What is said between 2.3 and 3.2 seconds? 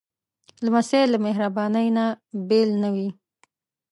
بېل نه وي.